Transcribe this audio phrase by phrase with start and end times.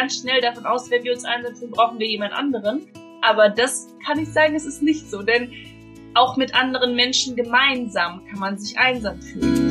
[0.00, 2.88] ganz schnell davon aus, wenn wir uns einsam fühlen, brauchen wir jemand anderen.
[3.20, 5.52] Aber das kann ich sagen, es ist nicht so, denn
[6.14, 9.69] auch mit anderen Menschen gemeinsam kann man sich einsam fühlen.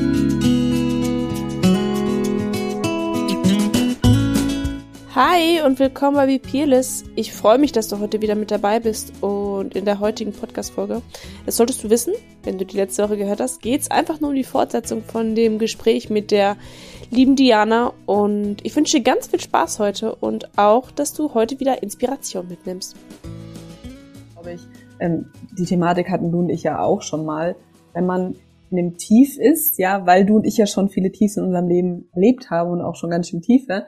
[5.21, 7.03] Hi und willkommen bei Peerless.
[7.17, 11.01] Ich freue mich, dass du heute wieder mit dabei bist und in der heutigen Podcast-Folge.
[11.45, 12.13] Das solltest du wissen,
[12.43, 15.35] wenn du die letzte Woche gehört hast, geht es einfach nur um die Fortsetzung von
[15.35, 16.55] dem Gespräch mit der
[17.11, 21.59] lieben Diana und ich wünsche dir ganz viel Spaß heute und auch, dass du heute
[21.59, 22.95] wieder Inspiration mitnimmst.
[25.01, 25.25] Ähm,
[25.57, 27.57] die Thematik hatten du und ich ja auch schon mal.
[27.93, 28.35] Wenn man
[28.71, 31.67] in dem Tief ist, ja, weil du und ich ja schon viele Tiefs in unserem
[31.67, 33.85] Leben erlebt haben und auch schon ganz schön tiefe,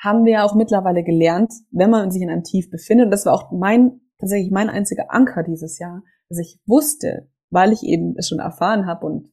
[0.00, 3.26] haben wir ja auch mittlerweile gelernt, wenn man sich in einem Tief befindet, und das
[3.26, 8.14] war auch mein, tatsächlich mein einziger Anker dieses Jahr, dass ich wusste, weil ich eben
[8.16, 9.30] es schon erfahren habe und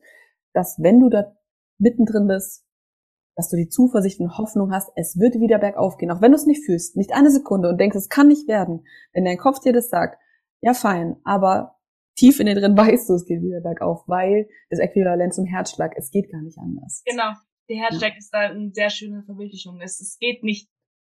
[0.53, 1.33] dass wenn du da
[1.77, 2.65] mittendrin bist,
[3.35, 6.37] dass du die Zuversicht und Hoffnung hast, es wird wieder bergauf gehen, auch wenn du
[6.37, 8.83] es nicht fühlst, nicht eine Sekunde und denkst, es kann nicht werden.
[9.13, 10.19] Wenn dein Kopf dir das sagt,
[10.59, 11.75] ja fein, aber
[12.15, 15.93] tief in dir drin weißt du, es geht wieder bergauf, weil das Äquivalent zum Herzschlag,
[15.95, 17.03] es geht gar nicht anders.
[17.05, 17.31] Genau
[17.69, 18.17] der Herzschlag ja.
[18.17, 19.81] ist da eine sehr schöne Verbildlichung.
[19.81, 20.69] Es, es geht nicht,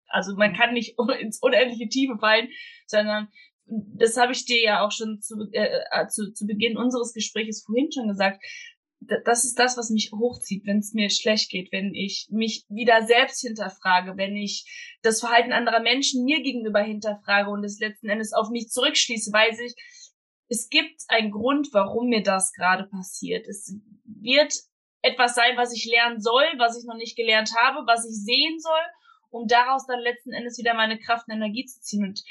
[0.06, 2.48] also man kann nicht ins unendliche Tiefe fallen,
[2.86, 3.28] sondern
[3.68, 7.64] das habe ich dir ja auch schon zu, äh, äh, zu, zu Beginn unseres Gesprächs
[7.64, 8.42] vorhin schon gesagt.
[9.24, 13.06] Das ist das, was mich hochzieht, wenn es mir schlecht geht, wenn ich mich wieder
[13.06, 18.32] selbst hinterfrage, wenn ich das Verhalten anderer Menschen mir gegenüber hinterfrage und es letzten Endes
[18.32, 19.74] auf mich zurückschließe, weiß ich,
[20.48, 23.46] es gibt einen Grund, warum mir das gerade passiert.
[23.46, 24.52] Es wird
[25.02, 28.58] etwas sein, was ich lernen soll, was ich noch nicht gelernt habe, was ich sehen
[28.58, 28.80] soll,
[29.30, 32.04] um daraus dann letzten Endes wieder meine Kraft und Energie zu ziehen.
[32.04, 32.22] Und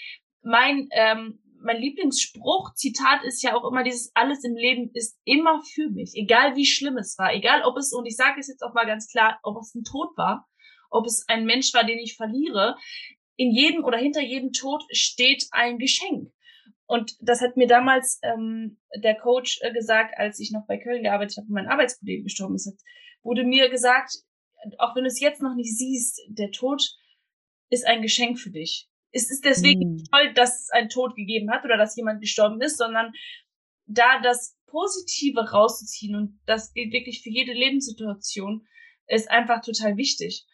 [0.41, 5.61] mein, ähm, mein Lieblingsspruch, Zitat ist ja auch immer dieses, alles im Leben ist immer
[5.73, 8.61] für mich, egal wie schlimm es war, egal ob es, und ich sage es jetzt
[8.63, 10.47] auch mal ganz klar, ob es ein Tod war,
[10.89, 12.77] ob es ein Mensch war, den ich verliere,
[13.35, 16.31] in jedem oder hinter jedem Tod steht ein Geschenk.
[16.87, 21.03] Und das hat mir damals ähm, der Coach äh, gesagt, als ich noch bei Köln
[21.03, 22.79] gearbeitet habe und mein Arbeitskollege gestorben ist, hat,
[23.23, 24.13] wurde mir gesagt,
[24.79, 26.81] auch wenn du es jetzt noch nicht siehst, der Tod
[27.69, 28.89] ist ein Geschenk für dich.
[29.11, 30.03] Es ist deswegen mhm.
[30.11, 33.11] toll, dass es einen Tod gegeben hat oder dass jemand gestorben ist, sondern
[33.85, 38.65] da das Positive rauszuziehen und das gilt wirklich für jede Lebenssituation,
[39.07, 40.45] ist einfach total wichtig.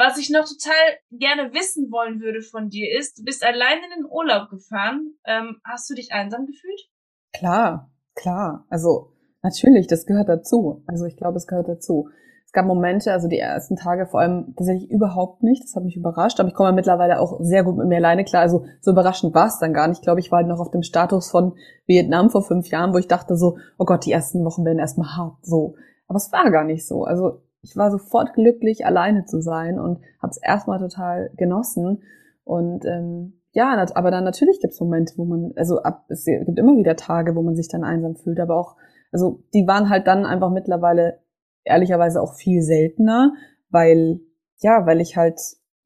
[0.00, 4.02] Was ich noch total gerne wissen wollen würde von dir ist, du bist allein in
[4.02, 5.12] den Urlaub gefahren.
[5.26, 6.88] Ähm, hast du dich einsam gefühlt?
[7.34, 8.64] Klar, klar.
[8.70, 9.12] Also
[9.42, 10.82] natürlich, das gehört dazu.
[10.86, 12.08] Also ich glaube, es gehört dazu.
[12.46, 15.64] Es gab Momente, also die ersten Tage vor allem tatsächlich überhaupt nicht.
[15.64, 16.40] Das hat mich überrascht.
[16.40, 18.40] Aber ich komme mittlerweile auch sehr gut mit mir alleine klar.
[18.40, 19.98] Also so überraschend war es dann gar nicht.
[19.98, 22.96] Ich glaube, ich war halt noch auf dem Status von Vietnam vor fünf Jahren, wo
[22.96, 25.36] ich dachte so, oh Gott, die ersten Wochen werden erstmal hart.
[25.42, 25.74] So.
[26.08, 27.04] Aber es war gar nicht so.
[27.04, 32.02] Also ich war sofort glücklich, alleine zu sein und habe es erstmal total genossen.
[32.44, 36.58] Und ähm, ja, aber dann natürlich gibt es Momente, wo man, also ab, es gibt
[36.58, 38.76] immer wieder Tage, wo man sich dann einsam fühlt, aber auch,
[39.12, 41.20] also die waren halt dann einfach mittlerweile
[41.64, 43.32] ehrlicherweise auch viel seltener,
[43.68, 44.20] weil,
[44.58, 45.38] ja, weil ich halt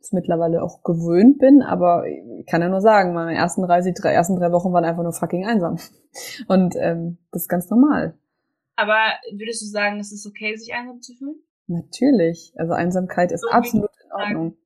[0.05, 3.95] es mittlerweile auch gewöhnt bin, aber ich kann ja nur sagen, meine ersten drei, die
[3.95, 5.79] drei, ersten drei Wochen waren einfach nur fucking einsam.
[6.49, 8.15] Und ähm, das ist ganz normal.
[8.77, 8.99] Aber
[9.33, 11.37] würdest du sagen, es ist okay, sich einsam zu fühlen?
[11.67, 12.53] Natürlich.
[12.57, 14.57] Also Einsamkeit ist so absolut in Ordnung.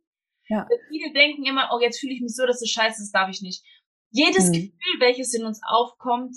[0.48, 0.66] Ja.
[0.88, 3.42] Viele denken immer, oh, jetzt fühle ich mich so, dass es scheiße ist, darf ich
[3.42, 3.62] nicht.
[4.10, 4.52] Jedes hm.
[4.52, 6.36] Gefühl, welches in uns aufkommt,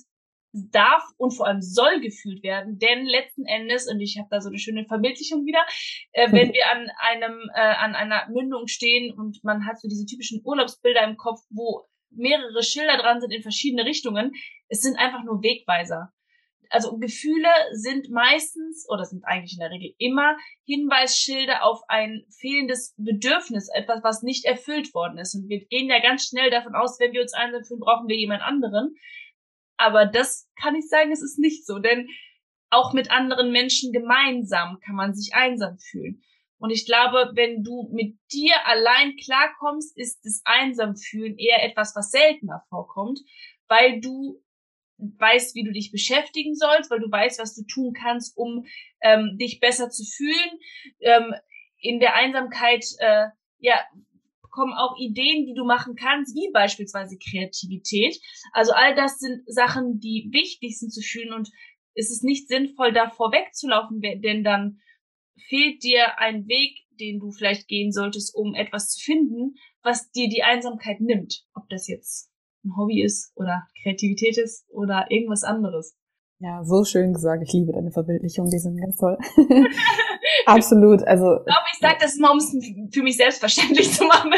[0.53, 4.49] darf und vor allem soll gefühlt werden, denn letzten Endes, und ich habe da so
[4.49, 5.65] eine schöne Verbildlichung wieder,
[6.11, 10.05] äh, wenn wir an einem, äh, an einer Mündung stehen und man hat so diese
[10.05, 14.33] typischen Urlaubsbilder im Kopf, wo mehrere Schilder dran sind in verschiedene Richtungen,
[14.67, 16.11] es sind einfach nur Wegweiser
[16.71, 22.95] also Gefühle sind meistens oder sind eigentlich in der Regel immer Hinweisschilder auf ein fehlendes
[22.97, 25.35] Bedürfnis, etwas, was nicht erfüllt worden ist.
[25.35, 28.15] Und wir gehen ja ganz schnell davon aus, wenn wir uns einsam fühlen, brauchen wir
[28.15, 28.95] jemand anderen.
[29.77, 32.07] Aber das kann ich sagen, es ist nicht so, denn
[32.69, 36.23] auch mit anderen Menschen gemeinsam kann man sich einsam fühlen.
[36.57, 42.11] Und ich glaube, wenn du mit dir allein klarkommst, ist das Einsamfühlen eher etwas, was
[42.11, 43.19] seltener vorkommt,
[43.67, 44.41] weil du
[45.01, 48.65] weißt, wie du dich beschäftigen sollst, weil du weißt, was du tun kannst, um
[49.01, 50.59] ähm, dich besser zu fühlen.
[50.99, 51.33] Ähm,
[51.79, 53.27] in der Einsamkeit, äh,
[53.59, 53.79] ja,
[54.51, 58.19] kommen auch Ideen, die du machen kannst, wie beispielsweise Kreativität.
[58.51, 61.49] Also all das sind Sachen, die wichtig sind zu fühlen und
[61.95, 64.79] es ist nicht sinnvoll, davor wegzulaufen, denn dann
[65.47, 70.29] fehlt dir ein Weg, den du vielleicht gehen solltest, um etwas zu finden, was dir
[70.29, 71.45] die Einsamkeit nimmt.
[71.53, 72.30] Ob das jetzt
[72.63, 75.95] ein Hobby ist oder Kreativität ist oder irgendwas anderes.
[76.39, 77.43] Ja, so schön gesagt.
[77.43, 79.17] Ich liebe deine Verbildlichung, die sind ganz toll.
[80.45, 81.03] Absolut.
[81.03, 81.37] Also.
[81.37, 82.55] Ich glaube, ich sage das immer, um es
[82.91, 84.33] für mich selbstverständlich zu machen.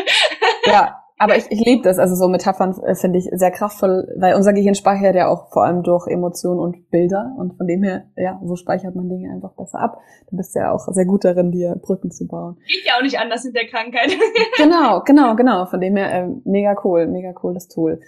[0.66, 4.36] ja, aber ich, ich liebe das, also so Metaphern äh, finde ich sehr kraftvoll, weil
[4.36, 8.06] unser Gehirn speichert ja auch vor allem durch Emotionen und Bilder und von dem her,
[8.18, 10.00] ja, so speichert man Dinge einfach besser ab.
[10.30, 12.58] Du bist ja auch sehr gut darin, dir Brücken zu bauen.
[12.68, 14.12] Geht ja auch nicht anders mit der Krankheit.
[14.58, 15.66] genau, genau, genau.
[15.66, 18.02] Von dem her, äh, mega cool, mega cool das Tool.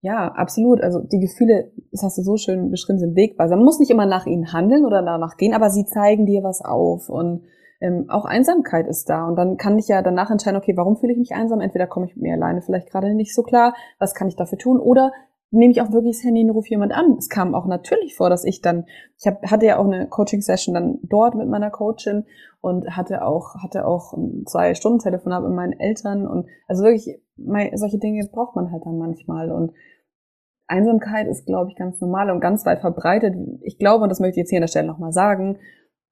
[0.00, 0.82] Ja, absolut.
[0.82, 3.58] Also die Gefühle, das hast du so schön beschrieben, sind wegweisend.
[3.58, 6.62] Man muss nicht immer nach ihnen handeln oder danach gehen, aber sie zeigen dir was
[6.62, 7.42] auf und
[7.80, 9.26] ähm, auch Einsamkeit ist da.
[9.26, 11.60] Und dann kann ich ja danach entscheiden, okay, warum fühle ich mich einsam?
[11.60, 14.58] Entweder komme ich mit mir alleine vielleicht gerade nicht so klar, was kann ich dafür
[14.58, 14.80] tun?
[14.80, 15.12] Oder
[15.54, 17.16] nehme ich auch wirklich das Handy und rufe jemand an.
[17.18, 18.86] Es kam auch natürlich vor, dass ich dann,
[19.18, 22.24] ich hab, hatte ja auch eine Coaching-Session dann dort mit meiner Coachin
[22.60, 24.14] und hatte auch, hatte auch
[24.46, 27.20] zwei Stunden Telefonat mit meinen Eltern und also wirklich,
[27.74, 29.72] solche Dinge braucht man halt dann manchmal und
[30.66, 33.36] Einsamkeit ist, glaube ich, ganz normal und ganz weit verbreitet.
[33.62, 35.58] Ich glaube, und das möchte ich jetzt hier an der Stelle nochmal sagen,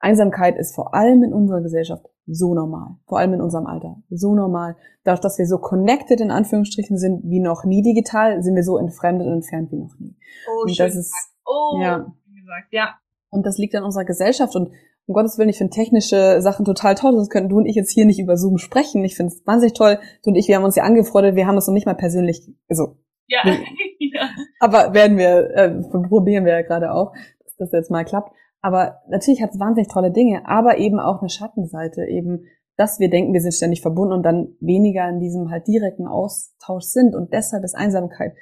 [0.03, 4.35] Einsamkeit ist vor allem in unserer Gesellschaft so normal, vor allem in unserem Alter, so
[4.35, 4.77] normal.
[5.05, 8.79] Dadurch, dass wir so connected in Anführungsstrichen sind wie noch nie digital, sind wir so
[8.79, 10.17] entfremdet und entfernt wie noch nie.
[10.49, 11.15] Oh, und schön das ist,
[11.47, 11.99] oh, ja.
[11.99, 12.95] gesagt, ja.
[13.31, 14.71] Und das liegt an unserer Gesellschaft und
[15.07, 17.91] um Gottes Willen, ich finde technische Sachen total toll, sonst könnten du und ich jetzt
[17.91, 19.05] hier nicht über Zoom sprechen.
[19.05, 19.99] Ich finde es wahnsinnig toll.
[20.23, 22.49] Du und ich, wir haben uns ja angefreundet, wir haben uns noch nicht mal persönlich,
[22.69, 22.99] also.
[23.27, 23.41] Ja.
[23.99, 24.31] ja.
[24.61, 25.71] Aber werden wir, äh,
[26.09, 27.13] probieren wir ja gerade auch,
[27.45, 28.33] dass das jetzt mal klappt.
[28.63, 33.11] Aber natürlich hat es wahnsinnig tolle Dinge, aber eben auch eine Schattenseite, eben, dass wir
[33.11, 37.15] denken, wir sind ständig verbunden und dann weniger in diesem halt direkten Austausch sind.
[37.15, 38.35] Und deshalb ist Einsamkeit.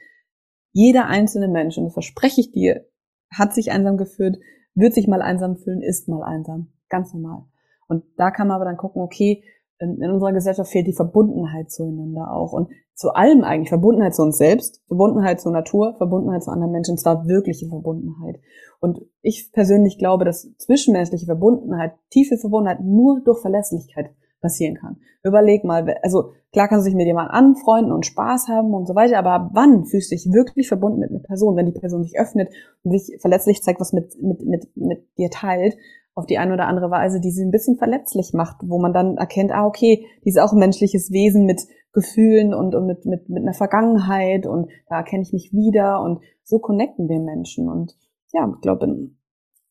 [0.72, 2.86] Jeder einzelne Mensch, und das verspreche ich dir,
[3.32, 4.38] hat sich einsam gefühlt,
[4.74, 6.72] wird sich mal einsam fühlen, ist mal einsam.
[6.88, 7.46] Ganz normal.
[7.88, 9.42] Und da kann man aber dann gucken, okay,
[9.80, 12.52] in, in unserer Gesellschaft fehlt die Verbundenheit zueinander auch.
[12.52, 12.68] Und
[13.00, 13.70] zu allem eigentlich.
[13.70, 18.38] Verbundenheit zu uns selbst, Verbundenheit zur Natur, Verbundenheit zu anderen Menschen, und zwar wirkliche Verbundenheit.
[18.78, 24.10] Und ich persönlich glaube, dass zwischenmenschliche Verbundenheit, tiefe Verbundenheit nur durch Verlässlichkeit
[24.42, 24.98] passieren kann.
[25.22, 28.94] Überleg mal, also klar kannst du dich mit jemandem anfreunden und Spaß haben und so
[28.94, 32.18] weiter, aber wann fühlst du dich wirklich verbunden mit einer Person, wenn die Person sich
[32.18, 32.50] öffnet
[32.82, 35.76] und sich verletzlich zeigt, was mit, mit, mit, mit dir teilt,
[36.14, 39.16] auf die eine oder andere Weise, die sie ein bisschen verletzlich macht, wo man dann
[39.16, 41.62] erkennt, ah, okay, die ist auch ein menschliches Wesen mit
[41.92, 46.20] Gefühlen und, und mit, mit, mit einer Vergangenheit und da erkenne ich mich wieder und
[46.44, 47.96] so connecten wir Menschen und
[48.32, 48.86] ja, ich glaube,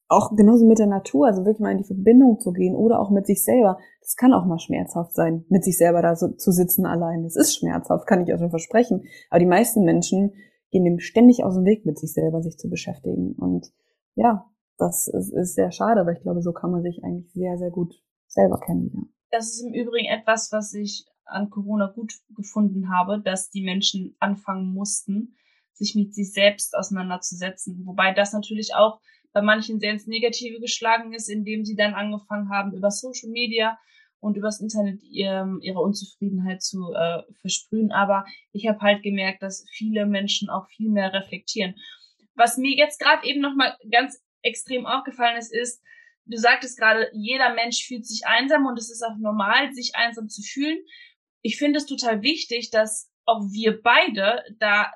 [0.09, 3.11] auch genauso mit der Natur, also wirklich mal in die Verbindung zu gehen oder auch
[3.11, 3.77] mit sich selber.
[4.01, 7.23] Das kann auch mal schmerzhaft sein, mit sich selber da so zu sitzen allein.
[7.23, 9.03] Das ist schmerzhaft, kann ich euch schon versprechen.
[9.29, 10.33] Aber die meisten Menschen
[10.71, 13.33] gehen dem ständig aus dem Weg, mit sich selber sich zu beschäftigen.
[13.33, 13.71] Und
[14.15, 14.45] ja,
[14.79, 17.69] das ist, ist sehr schade, weil ich glaube, so kann man sich eigentlich sehr, sehr
[17.69, 17.93] gut
[18.27, 19.13] selber kennenlernen.
[19.29, 24.15] Das ist im Übrigen etwas, was ich an Corona gut gefunden habe, dass die Menschen
[24.19, 25.35] anfangen mussten,
[25.73, 27.85] sich mit sich selbst auseinanderzusetzen.
[27.85, 28.99] Wobei das natürlich auch
[29.31, 33.77] bei manchen sehr ins Negative geschlagen ist, indem sie dann angefangen haben, über Social Media
[34.19, 37.91] und übers Internet ihr, ihre Unzufriedenheit zu äh, versprühen.
[37.91, 41.75] Aber ich habe halt gemerkt, dass viele Menschen auch viel mehr reflektieren.
[42.35, 45.81] Was mir jetzt gerade eben nochmal ganz extrem aufgefallen ist, ist,
[46.25, 50.29] du sagtest gerade, jeder Mensch fühlt sich einsam und es ist auch normal, sich einsam
[50.29, 50.77] zu fühlen.
[51.41, 54.91] Ich finde es total wichtig, dass auch wir beide da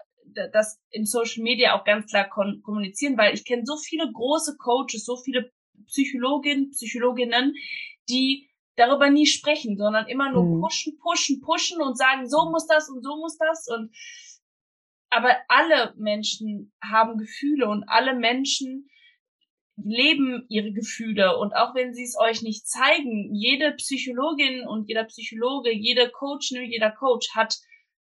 [0.51, 5.05] das in Social Media auch ganz klar kommunizieren, weil ich kenne so viele große Coaches,
[5.05, 5.51] so viele
[5.85, 7.53] Psychologinnen, Psychologinnen,
[8.09, 10.61] die darüber nie sprechen, sondern immer nur mhm.
[10.61, 13.93] pushen, pushen, pushen und sagen, so muss das und so muss das und
[15.09, 18.89] aber alle Menschen haben Gefühle und alle Menschen
[19.83, 25.03] leben ihre Gefühle und auch wenn sie es euch nicht zeigen, jede Psychologin und jeder
[25.05, 27.57] Psychologe, jede Coach, jeder Coach hat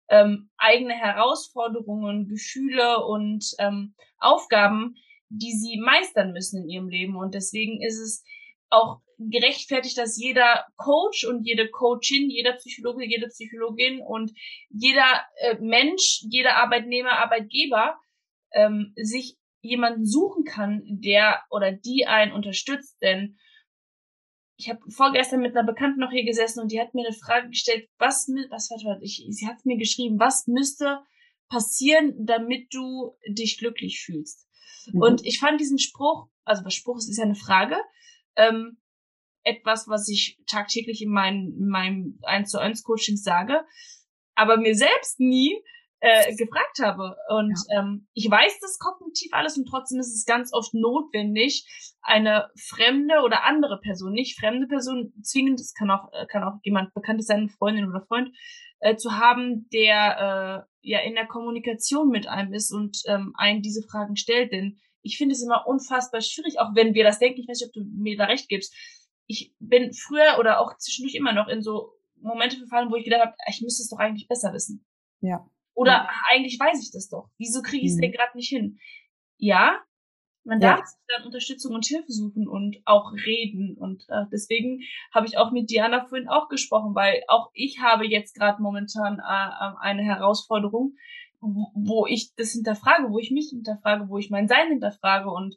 [0.09, 4.95] ähm, eigene Herausforderungen, Gefühle und ähm, Aufgaben,
[5.29, 7.15] die sie meistern müssen in ihrem Leben.
[7.15, 8.23] Und deswegen ist es
[8.69, 14.31] auch gerechtfertigt, dass jeder Coach und jede Coachin, jeder Psychologe, jede Psychologin und
[14.69, 17.99] jeder äh, Mensch, jeder Arbeitnehmer, Arbeitgeber
[18.53, 22.97] ähm, sich jemanden suchen kann, der oder die einen unterstützt.
[23.01, 23.37] Denn
[24.57, 27.49] ich habe vorgestern mit einer Bekannten noch hier gesessen und die hat mir eine Frage
[27.49, 30.99] gestellt, was, was war ich, sie hat mir geschrieben, was müsste
[31.49, 34.47] passieren, damit du dich glücklich fühlst.
[34.91, 35.01] Mhm.
[35.01, 37.77] Und ich fand diesen Spruch, also was Spruch ist, ist ja eine Frage,
[38.35, 38.77] ähm,
[39.43, 43.65] etwas, was ich tagtäglich in, mein, in meinem 1 zu 1 Coaching sage,
[44.35, 45.57] aber mir selbst nie
[46.01, 47.15] äh, gefragt habe.
[47.29, 47.79] Und ja.
[47.79, 51.67] ähm, ich weiß das kognitiv alles und trotzdem ist es ganz oft notwendig,
[52.01, 56.59] eine fremde oder andere Person, nicht fremde Person, zwingend, es kann auch, äh, kann auch
[56.63, 58.35] jemand bekanntes sein, eine Freundin oder Freund,
[58.79, 63.61] äh, zu haben, der äh, ja in der Kommunikation mit einem ist und ähm, einen
[63.61, 64.53] diese Fragen stellt.
[64.53, 67.67] Denn ich finde es immer unfassbar schwierig, auch wenn wir das denken, ich weiß nicht,
[67.67, 68.73] ob du mir da recht gibst.
[69.27, 73.21] Ich bin früher oder auch zwischendurch immer noch in so Momente verfallen, wo ich gedacht
[73.21, 74.85] habe, ich müsste es doch eigentlich besser wissen.
[75.21, 75.45] Ja.
[75.79, 76.09] Oder ja.
[76.29, 77.29] eigentlich weiß ich das doch.
[77.37, 78.01] Wieso kriege ich es Mhm.
[78.01, 78.79] denn gerade nicht hin?
[79.37, 79.79] Ja,
[80.43, 83.77] man darf sich dann Unterstützung und Hilfe suchen und auch reden.
[83.77, 84.81] Und äh, deswegen
[85.13, 89.19] habe ich auch mit Diana vorhin auch gesprochen, weil auch ich habe jetzt gerade momentan
[89.19, 90.95] äh, eine Herausforderung,
[91.39, 95.55] wo, wo ich das hinterfrage, wo ich mich hinterfrage, wo ich mein Sein hinterfrage und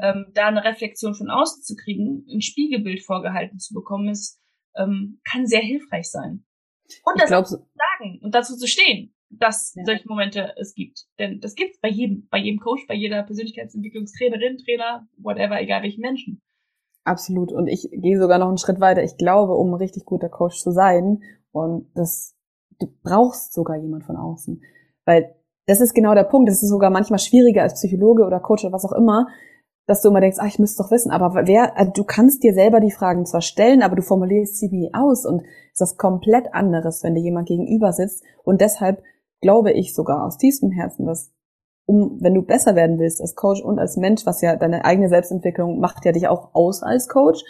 [0.00, 4.40] ähm, da eine Reflexion von außen zu kriegen, ein Spiegelbild vorgehalten zu bekommen, ist,
[4.76, 6.46] ähm, kann sehr hilfreich sein.
[7.04, 9.84] Und Ich das glaube, zu sagen und dazu zu stehen, dass Ja.
[9.84, 11.06] solche Momente es gibt.
[11.18, 16.00] Denn das gibt's bei jedem, bei jedem Coach, bei jeder Persönlichkeitsentwicklungstrainerin, Trainer, whatever, egal welchen
[16.00, 16.40] Menschen.
[17.04, 17.52] Absolut.
[17.52, 19.02] Und ich gehe sogar noch einen Schritt weiter.
[19.02, 22.36] Ich glaube, um ein richtig guter Coach zu sein, und das,
[22.78, 24.62] du brauchst sogar jemand von außen.
[25.04, 25.34] Weil
[25.66, 26.48] das ist genau der Punkt.
[26.48, 29.26] Das ist sogar manchmal schwieriger als Psychologe oder Coach oder was auch immer,
[29.86, 31.10] dass du immer denkst, ach, ich müsste doch wissen.
[31.10, 34.68] Aber wer, also du kannst dir selber die Fragen zwar stellen, aber du formulierst sie
[34.68, 35.24] nie aus.
[35.24, 38.22] Und es ist was komplett anderes, wenn dir jemand gegenüber sitzt.
[38.44, 39.02] Und deshalb
[39.40, 41.32] glaube ich sogar aus tiefstem Herzen, dass
[41.86, 45.08] um, wenn du besser werden willst als Coach und als Mensch, was ja deine eigene
[45.08, 47.42] Selbstentwicklung macht ja dich auch aus als Coach,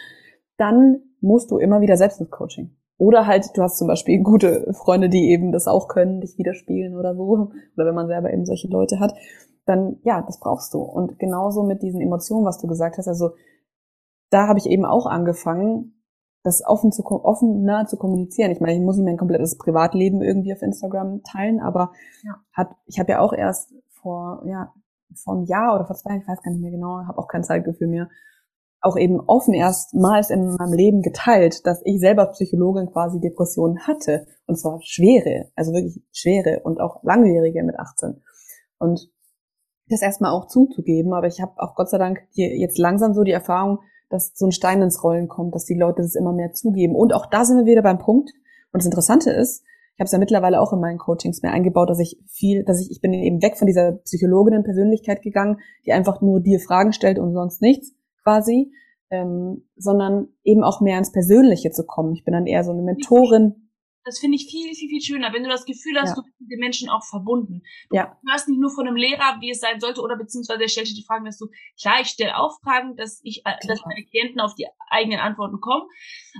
[0.57, 2.75] dann musst du immer wieder selbst ins Coaching.
[2.97, 6.95] Oder halt, du hast zum Beispiel gute Freunde, die eben das auch können, dich widerspielen
[6.95, 7.23] oder so.
[7.23, 9.13] Oder wenn man selber eben solche Leute hat,
[9.65, 10.79] dann ja, das brauchst du.
[10.79, 13.31] Und genauso mit diesen Emotionen, was du gesagt hast, also
[14.29, 15.98] da habe ich eben auch angefangen,
[16.43, 18.51] das offen zu offener zu kommunizieren.
[18.51, 21.91] Ich meine, ich muss nicht mein komplettes Privatleben irgendwie auf Instagram teilen, aber
[22.23, 22.35] Ja.
[22.53, 24.73] hat, ich habe ja auch erst vor, ja,
[25.15, 27.43] vor einem Jahr oder vor zwei, ich weiß gar nicht mehr genau, habe auch kein
[27.43, 28.09] Zeitgefühl mehr,
[28.81, 34.25] auch eben offen erstmals in meinem Leben geteilt, dass ich selber Psychologin quasi Depressionen hatte.
[34.45, 38.21] Und zwar schwere, also wirklich schwere und auch langwierige mit 18.
[38.77, 39.11] Und
[39.89, 43.23] das erstmal auch zuzugeben, aber ich habe auch Gott sei Dank hier jetzt langsam so
[43.23, 46.51] die Erfahrung, dass so ein Stein ins Rollen kommt, dass die Leute das immer mehr
[46.53, 46.95] zugeben.
[46.95, 48.31] Und auch da sind wir wieder beim Punkt.
[48.71, 49.63] Und das Interessante ist,
[49.95, 52.79] ich habe es ja mittlerweile auch in meinen Coachings mehr eingebaut, dass ich viel, dass
[52.79, 57.19] ich, ich bin eben weg von dieser Psychologinnen-Persönlichkeit gegangen, die einfach nur dir Fragen stellt
[57.19, 58.71] und sonst nichts quasi,
[59.09, 62.13] ähm, sondern eben auch mehr ins Persönliche zu kommen.
[62.13, 63.68] Ich bin dann eher so eine Mentorin.
[64.09, 66.15] Das finde ich viel, viel, viel schöner, wenn du das Gefühl hast, Ja.
[66.15, 67.61] du bist mit den Menschen auch verbunden.
[67.91, 68.17] Du Ja.
[68.27, 70.95] hörst nicht nur von einem Lehrer, wie es sein sollte, oder beziehungsweise er stellt dir
[70.95, 71.47] die Fragen, dass du,
[71.79, 73.93] klar, ich stelle auch Fragen, dass ich, äh, dass Klar.
[73.93, 75.87] meine Klienten auf die eigenen Antworten kommen.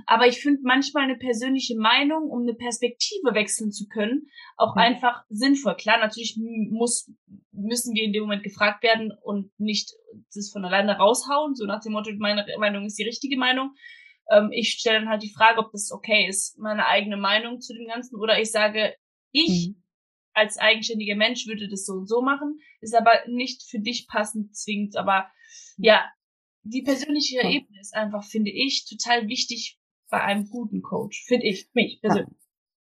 [0.06, 4.82] Aber ich finde manchmal eine persönliche Meinung, um eine Perspektive wechseln zu können, auch Ja.
[4.82, 5.76] einfach sinnvoll.
[5.76, 7.08] Klar, natürlich muss,
[7.52, 9.92] müssen wir in dem Moment gefragt werden und nicht
[10.34, 13.74] das von alleine raushauen, so nach dem Motto, meine Meinung ist die richtige Meinung.
[14.30, 17.74] Ähm, ich stelle dann halt die Frage, ob das okay ist, meine eigene Meinung zu
[17.74, 18.94] dem Ganzen, oder ich sage,
[19.32, 19.82] ich Mhm.
[20.32, 24.56] als eigenständiger Mensch würde das so und so machen, ist aber nicht für dich passend
[24.56, 24.96] zwingend.
[24.96, 25.26] Aber
[25.76, 26.04] ja,
[26.62, 27.50] die persönliche Ja.
[27.50, 29.78] Ebene ist einfach, finde ich, total wichtig
[30.10, 31.24] bei einem guten Coach.
[31.26, 32.36] Finde ich, mich persönlich.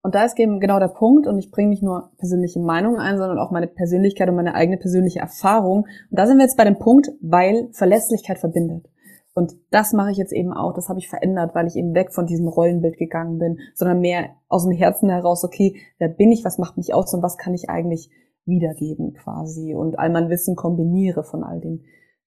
[0.02, 3.18] Und da ist eben genau der Punkt, und ich bringe nicht nur persönliche Meinungen ein,
[3.18, 5.86] sondern auch meine Persönlichkeit und meine eigene persönliche Erfahrung.
[6.10, 8.86] Und da sind wir jetzt bei dem Punkt, weil Verlässlichkeit verbindet.
[9.34, 12.14] Und das mache ich jetzt eben auch, das habe ich verändert, weil ich eben weg
[12.14, 16.44] von diesem Rollenbild gegangen bin, sondern mehr aus dem Herzen heraus, okay, wer bin ich,
[16.44, 18.10] was macht mich aus und was kann ich eigentlich
[18.46, 21.86] wiedergeben quasi und all mein Wissen kombiniere von all den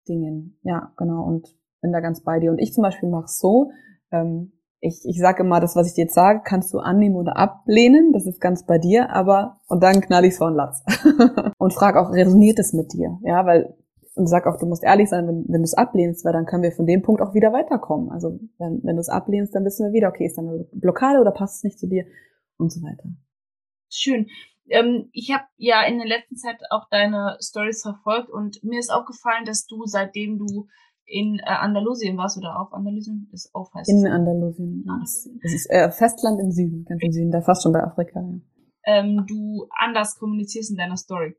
[0.07, 0.59] Dingen.
[0.63, 2.51] Ja, genau, und bin da ganz bei dir.
[2.51, 3.71] Und ich zum Beispiel mache es so,
[4.11, 7.37] ähm, ich, ich sage immer, das, was ich dir jetzt sage, kannst du annehmen oder
[7.37, 8.13] ablehnen.
[8.13, 10.83] Das ist ganz bei dir, aber und dann knall ich vor den Latz.
[11.57, 13.19] und frag auch, resoniert es mit dir?
[13.21, 13.75] Ja, weil
[14.21, 16.63] und sag auch, du musst ehrlich sein, wenn, wenn du es ablehnst, weil dann können
[16.63, 18.09] wir von dem Punkt auch wieder weiterkommen.
[18.11, 21.19] Also wenn, wenn du es ablehnst, dann wissen wir wieder, okay, ist dann eine Blockade
[21.19, 22.05] oder passt es nicht zu dir
[22.57, 23.09] und so weiter.
[23.89, 24.27] Schön.
[24.69, 28.91] Ähm, ich habe ja in der letzten Zeit auch deine Stories verfolgt und mir ist
[28.91, 30.67] aufgefallen, dass du, seitdem du
[31.05, 34.85] in äh, Andalusien warst oder auf Andalusien, ist auf heißt In es, Andalusien.
[35.01, 38.21] Das, das ist äh, Festland im Süden, ganz im Süden, da fast schon bei Afrika.
[38.21, 38.39] Ja.
[38.85, 41.35] ähm, du anders kommunizierst in deiner Story.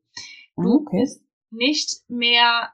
[0.56, 1.00] Ah, Du okay.
[1.00, 2.72] bist nicht mehr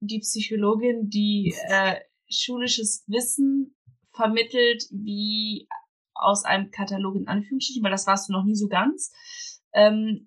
[0.00, 1.96] die Psychologin, die äh,
[2.28, 3.76] schulisches Wissen
[4.12, 5.68] vermittelt, wie
[6.14, 9.12] aus einem Katalog in Anführungsstrichen, weil das warst du noch nie so ganz.
[9.72, 10.26] Ähm,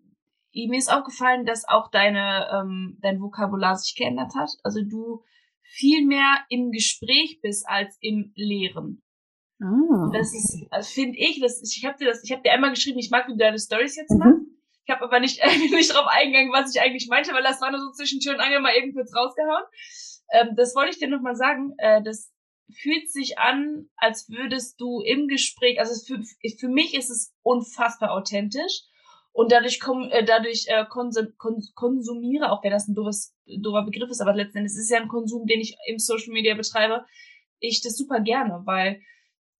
[0.53, 4.49] mir ist aufgefallen, dass auch deine ähm, dein Vokabular sich geändert hat.
[4.63, 5.23] Also du
[5.63, 9.01] viel mehr im Gespräch bist als im Lehren.
[9.59, 12.71] Ah, Das ist, also finde ich, das, ich habe dir das, ich habe dir einmal
[12.71, 14.52] geschrieben, ich mag, wie du deine Stories jetzt Mhm.
[14.85, 17.79] Ich habe aber nicht, nicht drauf eingegangen, was ich eigentlich meinte, weil das war nur
[17.79, 19.63] so zwischen Tür und Angel mal eben kurz rausgehauen.
[20.31, 21.73] Ähm, das wollte ich dir nochmal sagen.
[21.77, 22.31] Äh, das
[22.71, 26.23] fühlt sich an, als würdest du im Gespräch, also für,
[26.59, 28.83] für mich ist es unfassbar authentisch
[29.31, 33.83] und dadurch komm, äh, dadurch äh, konsum, kons konsumiere, auch wenn das ein doofes, doofer
[33.83, 36.55] Begriff ist, aber letzten Endes ist es ja ein Konsum, den ich im Social Media
[36.55, 37.05] betreibe,
[37.59, 39.01] ich das super gerne, weil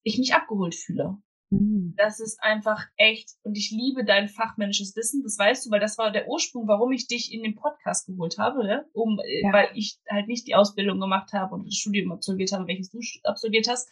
[0.04, 1.18] ich mich abgeholt fühle.
[1.60, 1.94] Mhm.
[1.98, 5.98] Das ist einfach echt, und ich liebe dein fachmännisches Wissen, das weißt du, weil das
[5.98, 8.86] war der Ursprung, warum ich dich in den Podcast geholt habe, ne?
[8.94, 9.54] um, äh, ja.
[9.54, 13.00] weil ich halt nicht die Ausbildung gemacht habe und das Studium absolviert habe, welches du
[13.24, 13.90] absolviert hast.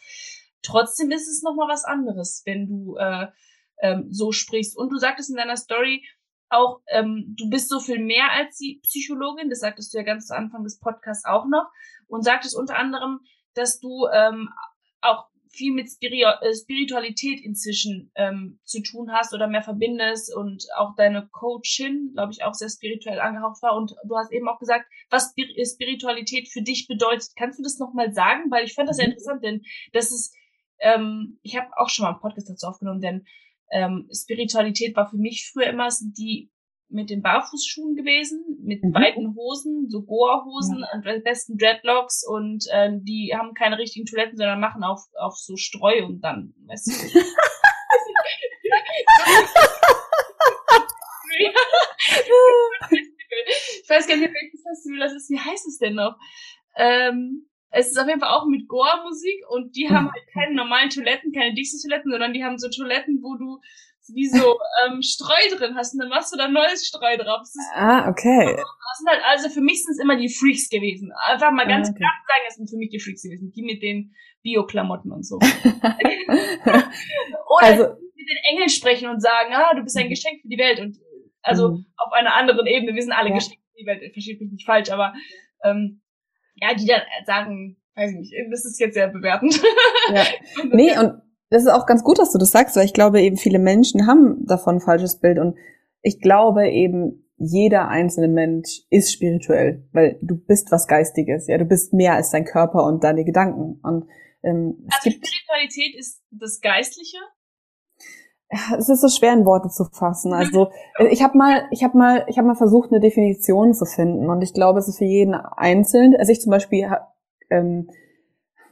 [0.63, 3.27] Trotzdem ist es nochmal was anderes, wenn du äh,
[3.81, 4.77] ähm, so sprichst.
[4.77, 6.03] Und du sagtest in deiner Story
[6.49, 10.27] auch, ähm, du bist so viel mehr als die Psychologin, das sagtest du ja ganz
[10.27, 11.67] zu Anfang des Podcasts auch noch,
[12.07, 13.21] und sagtest unter anderem,
[13.53, 14.49] dass du ähm,
[15.01, 20.95] auch viel mit äh, Spiritualität inzwischen ähm, zu tun hast oder mehr verbindest und auch
[20.95, 23.75] deine Coachin, glaube ich, auch sehr spirituell angehaucht war.
[23.75, 27.29] Und du hast eben auch gesagt, was Spiritualität für dich bedeutet.
[27.35, 28.49] Kannst du das nochmal sagen?
[28.49, 29.11] Weil ich fand das sehr mhm.
[29.13, 30.33] interessant, denn das ist,
[30.79, 33.25] ähm, ich habe auch schon mal einen Podcast dazu aufgenommen, denn
[33.71, 36.49] ähm, Spiritualität war für mich früher immer die
[36.91, 38.93] mit den Barfußschuhen gewesen, mit mhm.
[38.93, 40.87] weiten Hosen, so Goa-Hosen, ja.
[40.91, 45.55] am besten Dreadlocks und äh, die haben keine richtigen Toiletten, sondern machen auf, auf so
[45.55, 46.91] Streu und dann, weißt du.
[53.83, 55.29] ich weiß gar nicht, welches Festival das ist.
[55.29, 56.17] Wie heißt es denn noch?
[56.75, 60.89] Ähm, es ist auf jeden Fall auch mit Goa-Musik und die haben halt keine normalen
[60.89, 63.61] Toiletten, keine Dixie-Toiletten, sondern die haben so Toiletten, wo du
[64.13, 67.47] wie so ähm, Streu drin hast und dann machst du da neues Streu drauf.
[67.75, 68.55] ah, okay.
[68.55, 71.11] Das sind halt, also für mich sind es immer die Freaks gewesen.
[71.25, 71.99] Einfach mal ganz ah, okay.
[71.99, 73.51] klar sagen, es sind für mich die Freaks gewesen.
[73.51, 75.37] Die mit den Bio-Klamotten und so.
[76.65, 76.87] Oder
[77.61, 77.83] also,
[78.15, 80.09] mit den Engeln sprechen und sagen, ah, du bist ein mhm.
[80.09, 80.79] Geschenk für die Welt.
[80.79, 80.97] Und
[81.41, 81.85] also mhm.
[81.97, 83.35] auf einer anderen Ebene, wir sind alle ja.
[83.35, 85.13] Geschenke für die Welt, versteht mich nicht falsch, aber
[85.63, 86.01] ähm,
[86.55, 89.61] ja, die dann sagen, weiß ich nicht, das ist jetzt sehr bewertend.
[90.13, 90.25] Ja.
[90.71, 93.37] nee, und das ist auch ganz gut, dass du das sagst, weil ich glaube eben
[93.37, 95.57] viele Menschen haben davon ein falsches Bild und
[96.01, 101.65] ich glaube eben jeder einzelne Mensch ist spirituell, weil du bist was Geistiges, ja, du
[101.65, 104.07] bist mehr als dein Körper und deine Gedanken und
[104.43, 107.17] ähm, also Spiritualität ist das Geistliche?
[108.77, 110.33] Es ist so schwer in Worte zu fassen.
[110.33, 110.71] Also
[111.09, 114.41] ich habe mal, ich habe mal, ich habe mal versucht, eine Definition zu finden und
[114.41, 116.15] ich glaube, es ist für jeden einzeln.
[116.17, 116.89] Also ich zum Beispiel,
[117.49, 117.89] ähm,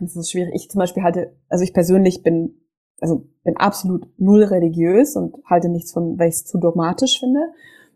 [0.01, 0.53] das ist schwierig.
[0.53, 2.58] Ich zum Beispiel halte, also ich persönlich bin
[3.01, 7.39] also bin absolut null religiös und halte nichts von, weil ich es zu dogmatisch finde.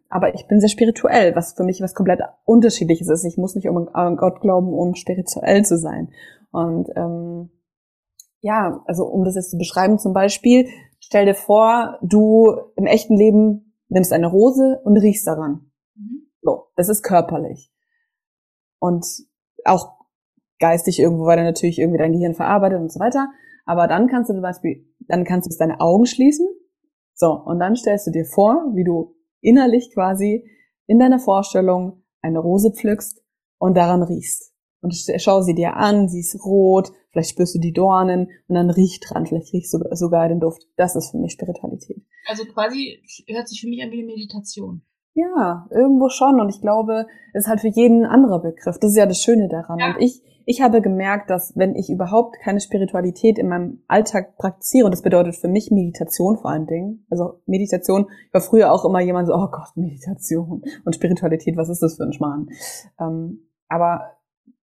[0.09, 3.23] Aber ich bin sehr spirituell, was für mich was komplett unterschiedliches ist.
[3.25, 6.09] Ich muss nicht um an Gott glauben, um spirituell zu sein.
[6.51, 7.49] Und ähm,
[8.41, 10.67] ja, also um das jetzt zu beschreiben, zum Beispiel,
[10.99, 15.71] stell dir vor, du im echten Leben nimmst eine Rose und riechst daran.
[15.95, 16.27] Mhm.
[16.41, 17.71] So, das ist körperlich.
[18.79, 19.05] Und
[19.65, 19.93] auch
[20.59, 23.29] geistig irgendwo, weil dann natürlich irgendwie dein Gehirn verarbeitet und so weiter.
[23.65, 26.47] Aber dann kannst du zum Beispiel, dann kannst du deine Augen schließen.
[27.13, 30.49] So, und dann stellst du dir vor, wie du innerlich quasi
[30.87, 33.21] in deiner Vorstellung eine Rose pflückst
[33.57, 34.51] und daran riechst.
[34.81, 38.69] Und schau sie dir an, sie ist rot, vielleicht spürst du die Dornen und dann
[38.69, 40.63] riech dran, vielleicht riechst du sogar den Duft.
[40.75, 42.03] Das ist für mich Spiritualität.
[42.27, 44.81] Also quasi hört sich für mich an wie eine Meditation.
[45.13, 46.41] Ja, irgendwo schon.
[46.41, 48.77] Und ich glaube, es ist halt für jeden ein anderer Begriff.
[48.79, 49.79] Das ist ja das Schöne daran.
[49.79, 49.93] Ja.
[49.93, 54.85] Und ich ich habe gemerkt, dass wenn ich überhaupt keine Spiritualität in meinem Alltag praktiziere,
[54.85, 58.85] und das bedeutet für mich Meditation vor allen Dingen, also Meditation, ich war früher auch
[58.85, 62.49] immer jemand so, oh Gott, Meditation und Spiritualität, was ist das für ein Schmarrn?
[62.99, 64.17] Ähm, aber,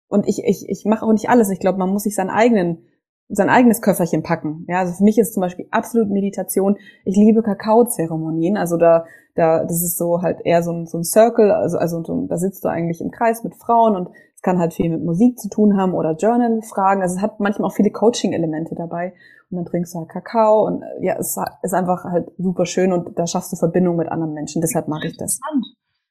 [0.08, 1.50] und ich, ich, ich mache auch nicht alles.
[1.50, 2.84] Ich glaube, man muss sich seinen eigenen
[3.28, 4.66] sein eigenes Köfferchen packen.
[4.68, 6.76] Ja, also für mich ist zum Beispiel absolut Meditation.
[7.04, 8.56] Ich liebe Kakaozeremonien.
[8.56, 11.50] Also da, da, das ist so halt eher so ein, so ein Circle.
[11.50, 14.10] Also, also so, da sitzt du eigentlich im Kreis mit Frauen und
[14.44, 17.02] kann halt viel mit Musik zu tun haben oder Journal-Fragen.
[17.02, 19.14] Also es hat manchmal auch viele Coaching-Elemente dabei.
[19.50, 23.18] Und dann trinkst du halt Kakao und ja, es ist einfach halt super schön und
[23.18, 24.60] da schaffst du Verbindung mit anderen Menschen.
[24.60, 25.40] Deshalb mag ich das.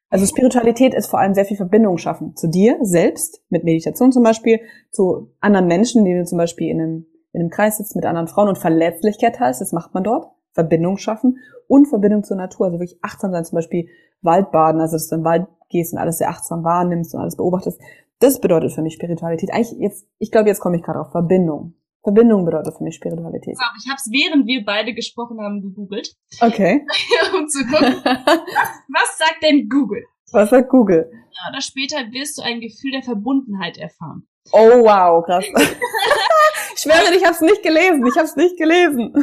[0.09, 2.35] Also Spiritualität ist vor allem sehr viel Verbindung schaffen.
[2.35, 4.59] Zu dir selbst, mit Meditation zum Beispiel,
[4.91, 8.27] zu anderen Menschen, die du zum Beispiel in einem, in einem Kreis sitzt mit anderen
[8.27, 9.61] Frauen und Verletzlichkeit hast.
[9.61, 10.27] Das macht man dort.
[10.53, 12.67] Verbindung schaffen und Verbindung zur Natur.
[12.67, 13.89] Also wirklich achtsam sein, zum Beispiel
[14.21, 17.81] Waldbaden, also dass du im Wald gehst und alles sehr achtsam wahrnimmst und alles beobachtest.
[18.19, 19.51] Das bedeutet für mich Spiritualität.
[19.51, 21.75] Eigentlich jetzt, ich glaube, jetzt komme ich gerade auf Verbindung.
[22.03, 23.55] Verbindung bedeutet für mich Spiritualität.
[23.55, 26.15] Ich habe es, während wir beide gesprochen haben, gegoogelt.
[26.41, 26.85] Okay.
[27.37, 28.25] um zu gucken, was,
[28.89, 30.03] was sagt denn Google?
[30.33, 31.09] Was sagt Google?
[31.11, 34.27] Ja, oder später wirst du ein Gefühl der Verbundenheit erfahren.
[34.51, 35.45] Oh wow, krass.
[36.75, 38.05] ich schwöre, ich habe es nicht gelesen.
[38.05, 39.13] Ich habe es nicht gelesen.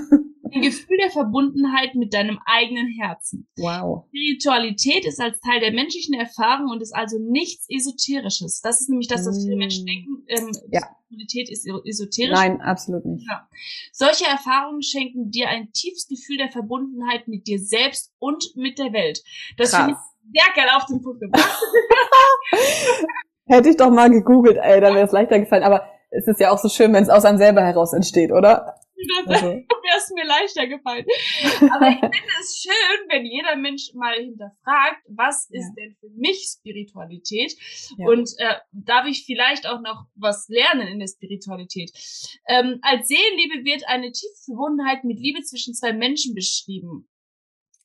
[0.53, 3.49] Ein Gefühl der Verbundenheit mit deinem eigenen Herzen.
[3.57, 4.07] Wow.
[4.09, 8.61] Spiritualität ist als Teil der menschlichen Erfahrung und ist also nichts Esoterisches.
[8.61, 9.87] Das ist nämlich das, was viele Menschen mm.
[9.87, 10.25] denken.
[10.29, 10.81] Ähm, ja.
[11.07, 12.39] Spiritualität ist esoterisch.
[12.39, 13.27] Nein, absolut nicht.
[13.29, 13.49] Ja.
[13.93, 18.93] Solche Erfahrungen schenken dir ein tiefes Gefühl der Verbundenheit mit dir selbst und mit der
[18.93, 19.23] Welt.
[19.57, 19.97] Das finde ich
[20.33, 21.63] sehr geil auf den Punkt gebracht.
[23.47, 25.65] Hätte ich doch mal gegoogelt, ey, dann wäre es leichter gefallen.
[25.65, 28.77] Aber es ist ja auch so schön, wenn es aus einem selber heraus entsteht, oder?
[29.27, 29.61] Also.
[29.90, 31.05] Wäre es mir leichter gefallen.
[31.72, 35.61] Aber ich finde es schön, wenn jeder Mensch mal hinterfragt, was ja.
[35.61, 37.55] ist denn für mich Spiritualität?
[37.98, 38.07] Ja.
[38.07, 41.90] Und äh, darf ich vielleicht auch noch was lernen in der Spiritualität?
[42.46, 47.10] Ähm, als Seelenliebe wird eine tiefe Verbundenheit mit Liebe zwischen zwei Menschen beschrieben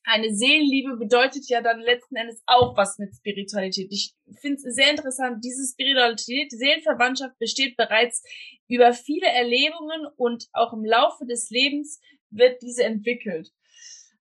[0.06, 3.88] eine Seelenliebe bedeutet ja dann letzten Endes auch was mit Spiritualität.
[3.90, 8.22] Ich finde es sehr interessant, diese Spiritualität, Seelenverwandtschaft besteht bereits
[8.68, 13.50] über viele Erlebungen und auch im Laufe des Lebens wird diese entwickelt.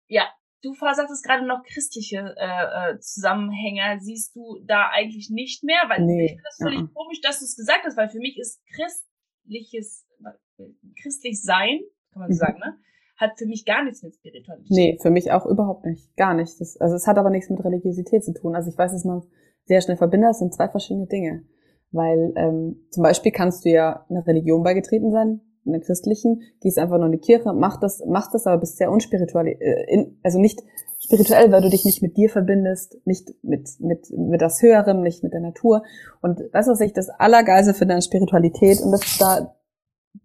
[0.07, 0.27] Ja,
[0.63, 6.01] du sagtest gerade noch christliche äh, äh, Zusammenhänge, siehst du da eigentlich nicht mehr, weil
[6.01, 6.25] nee.
[6.25, 6.89] ich finde das völlig ja.
[6.93, 10.05] komisch, dass du es gesagt hast, weil für mich ist christliches,
[11.01, 11.79] christlich sein,
[12.11, 12.47] kann man so mhm.
[12.47, 12.77] sagen, ne?
[13.19, 14.71] Hat für mich gar nichts mit Spiritualität.
[14.71, 16.15] Nee, für mich auch überhaupt nicht.
[16.15, 16.59] Gar nicht.
[16.59, 18.55] Das, also es hat aber nichts mit Religiosität zu tun.
[18.55, 19.23] Also ich weiß, dass man
[19.65, 20.29] sehr schnell verbindet.
[20.29, 21.43] Das sind zwei verschiedene Dinge.
[21.91, 26.97] Weil ähm, zum Beispiel kannst du ja einer Religion beigetreten sein, einer christlichen, gehst einfach
[26.97, 30.39] nur in die Kirche, mach das, machst das, aber bist sehr unspirituell, äh, in, also
[30.39, 30.61] nicht
[30.99, 35.23] spirituell, weil du dich nicht mit dir verbindest, nicht mit, mit, mit das Höherem, nicht
[35.23, 35.83] mit der Natur.
[36.21, 38.81] Und weißt du, was ich das Allergeilste finde an Spiritualität?
[38.81, 39.55] Und das da,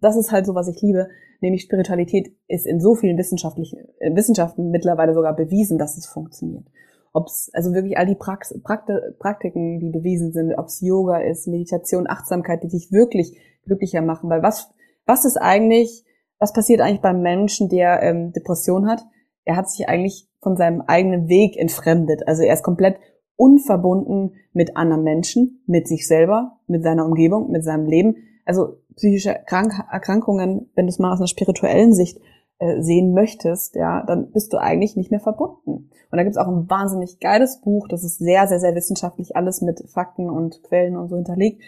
[0.01, 1.07] das ist halt so, was ich liebe
[1.41, 6.65] nämlich Spiritualität ist in so vielen wissenschaftlichen äh, Wissenschaften mittlerweile sogar bewiesen, dass es funktioniert.
[7.13, 11.19] Ob es also wirklich all die Prax Prakte Praktiken, die bewiesen sind, ob es Yoga
[11.19, 14.29] ist, Meditation, Achtsamkeit, die dich wirklich glücklicher machen.
[14.29, 14.69] Weil was
[15.05, 16.03] was ist eigentlich,
[16.39, 19.05] was passiert eigentlich beim Menschen, der ähm, Depression hat?
[19.45, 22.27] Er hat sich eigentlich von seinem eigenen Weg entfremdet.
[22.27, 22.97] Also er ist komplett
[23.37, 28.15] unverbunden mit anderen Menschen, mit sich selber, mit seiner Umgebung, mit seinem Leben.
[28.45, 32.19] Also psychische Erkrank Erkrankungen, wenn du es mal aus einer spirituellen Sicht
[32.59, 35.89] äh, sehen möchtest, ja, dann bist du eigentlich nicht mehr verbunden.
[36.09, 39.61] Und da gibt's auch ein wahnsinnig geiles Buch, das ist sehr, sehr, sehr wissenschaftlich, alles
[39.61, 41.61] mit Fakten und Quellen und so hinterlegt,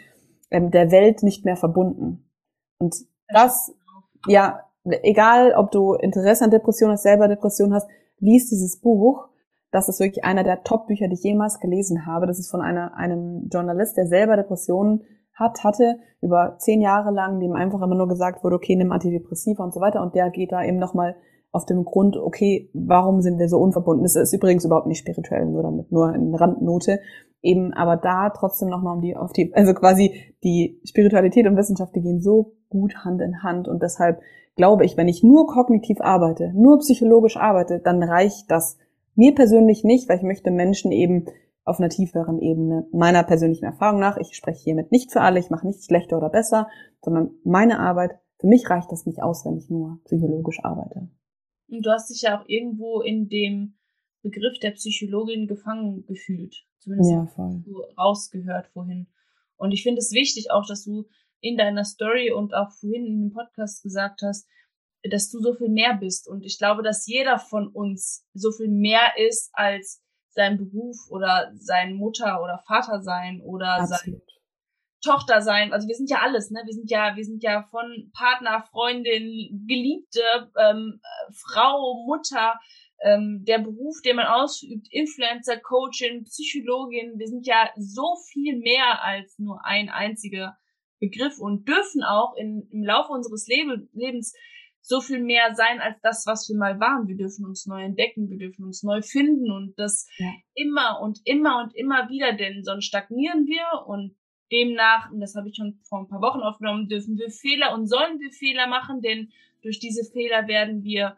[0.49, 2.29] ähm, der Welt nicht mehr verbunden.
[2.79, 2.95] Und
[3.27, 3.73] das,
[4.27, 9.27] ja, egal ob du Interesse an Depression hast, selber Depression hast, liest dieses Buch.
[9.71, 12.25] Das ist wirklich einer der Top-Bücher, die ich jemals gelesen habe.
[12.25, 15.03] Das ist von einer, einem Journalist, der selber Depressionen
[15.37, 19.63] hat, hatte, über zehn Jahre lang, dem einfach immer nur gesagt wurde, okay, nimm Antidepressiva
[19.63, 20.01] und so weiter.
[20.01, 21.15] Und der geht da eben nochmal
[21.51, 24.03] auf dem Grund, okay, warum sind wir so unverbunden?
[24.03, 26.99] Das ist übrigens überhaupt nicht spirituell, nur damit, nur eine Randnote.
[27.41, 31.95] Eben, aber da trotzdem nochmal um die, auf die, also quasi die Spiritualität und Wissenschaft,
[31.95, 34.19] die gehen so gut Hand in Hand und deshalb
[34.55, 38.77] glaube ich, wenn ich nur kognitiv arbeite, nur psychologisch arbeite, dann reicht das
[39.15, 41.25] mir persönlich nicht, weil ich möchte Menschen eben
[41.67, 44.17] auf einer tieferen Ebene meiner persönlichen Erfahrung nach.
[44.17, 46.67] Ich spreche hiermit nicht für alle, ich mache nichts schlechter oder besser,
[47.01, 51.09] sondern meine Arbeit, für mich reicht das nicht aus, wenn ich nur psychologisch arbeite.
[51.69, 53.77] Und du hast dich ja auch irgendwo in dem
[54.21, 56.55] Begriff der Psychologin gefangen gefühlt.
[56.79, 57.63] Zumindest ja, voll.
[57.65, 59.07] du rausgehört vorhin.
[59.57, 61.05] Und ich finde es wichtig auch, dass du
[61.41, 64.47] in deiner Story und auch vorhin in dem Podcast gesagt hast,
[65.03, 66.27] dass du so viel mehr bist.
[66.27, 70.01] Und ich glaube, dass jeder von uns so viel mehr ist als
[70.37, 74.21] sein Beruf oder sein Mutter oder Vater sein oder Absolut.
[74.21, 74.21] sein
[75.03, 75.73] Tochter sein.
[75.73, 76.61] Also wir sind ja alles, ne?
[76.65, 80.21] Wir sind ja, wir sind ja von Partner, Freundin, Geliebte,
[80.59, 81.01] ähm,
[81.33, 82.59] Frau, Mutter,
[83.03, 87.17] ähm, der Beruf, den man ausübt, Influencer, Coachin, Psychologin.
[87.17, 90.57] Wir sind ja so viel mehr als nur ein einziger
[90.99, 94.33] Begriff und dürfen auch in, im Laufe unseres Lebe, Lebens
[94.87, 97.09] so viel mehr sein als das, was wir mal waren.
[97.09, 100.31] Wir dürfen uns neu entdecken, wir dürfen uns neu finden und das ja.
[100.53, 104.15] immer und immer und immer wieder, denn sonst stagnieren wir und
[104.49, 107.87] demnach, und das habe ich schon vor ein paar Wochen aufgenommen, dürfen wir Fehler und
[107.87, 109.29] sollen wir Fehler machen, denn
[109.61, 111.17] durch diese Fehler werden wir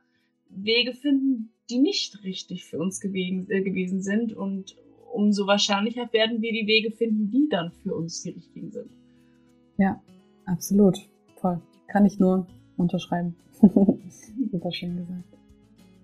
[0.49, 4.77] Wege finden, die nicht richtig für uns gewesen, äh, gewesen sind und
[5.13, 8.89] umso wahrscheinlicher werden wir die Wege finden, die dann für uns die richtigen sind.
[9.77, 10.01] Ja,
[10.47, 10.97] absolut.
[11.35, 11.61] Voll.
[11.87, 12.47] Kann ich nur
[12.79, 13.35] unterschreiben.
[14.51, 15.23] Super schön gesagt.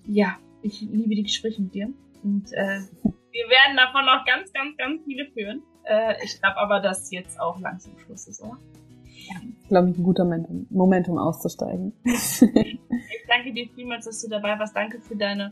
[0.07, 1.89] Ja, ich liebe die Gespräche mit dir.
[2.23, 5.61] Und äh, wir werden davon noch ganz, ganz, ganz viele führen.
[5.83, 8.57] Äh, ich glaube aber, dass jetzt auch langsam Schluss ist, oder?
[9.03, 9.35] Ja,
[9.69, 11.93] glaube ich, ein guter Momentum, Momentum auszusteigen.
[12.03, 12.79] ich
[13.27, 14.75] danke dir vielmals, dass du dabei warst.
[14.75, 15.51] Danke für deine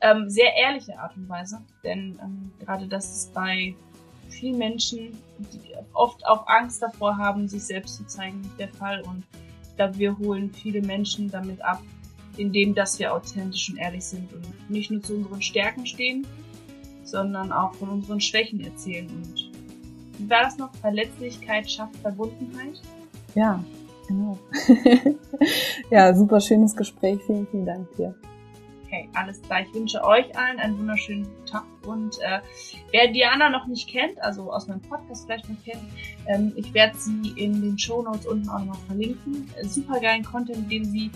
[0.00, 1.60] ähm, sehr ehrliche Art und Weise.
[1.82, 3.74] Denn ähm, gerade das ist bei
[4.28, 9.02] vielen Menschen, die oft auch Angst davor haben, sich selbst zu zeigen, nicht der Fall.
[9.02, 9.24] Und
[9.74, 11.82] ich glaube, wir holen viele Menschen damit ab,
[12.36, 16.24] indem dass wir authentisch und ehrlich sind und nicht nur zu unseren Stärken stehen,
[17.02, 19.08] sondern auch von unseren Schwächen erzählen.
[19.08, 19.50] Und
[20.16, 20.72] wie war das noch?
[20.76, 22.80] Verletzlichkeit schafft Verbundenheit.
[23.34, 23.64] ja,
[24.06, 24.38] genau.
[25.90, 27.18] ja, super schönes Gespräch.
[27.26, 28.14] Vielen, vielen Dank dir.
[28.94, 29.62] Okay, alles klar.
[29.62, 31.64] Ich wünsche euch allen einen wunderschönen Tag.
[31.84, 32.40] Und äh,
[32.92, 35.82] wer Diana noch nicht kennt, also aus meinem Podcast vielleicht noch kennt,
[36.28, 39.50] ähm, ich werde sie in den Show Notes unten auch nochmal verlinken.
[39.56, 41.10] Äh, super geilen Content, den sie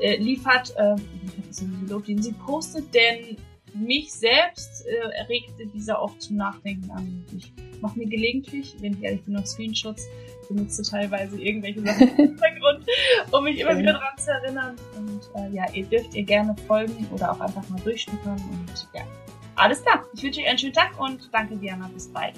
[0.00, 3.36] äh, liefert, äh, den sie postet, denn
[3.74, 7.24] mich selbst äh, erregte dieser oft zum Nachdenken an.
[7.36, 10.06] Ich mache mir gelegentlich, wenn ich ehrlich bin, noch Screenshots,
[10.48, 12.86] benutze teilweise irgendwelche Sachen im Hintergrund,
[13.30, 14.76] um mich immer wieder daran zu erinnern.
[14.96, 18.36] Und äh, ja, ihr dürft ihr gerne folgen oder auch einfach mal durchschnuppern.
[18.36, 19.02] Und ja,
[19.56, 20.04] alles klar.
[20.14, 21.90] Ich wünsche euch einen schönen Tag und danke Diana.
[21.92, 22.34] Bis bald.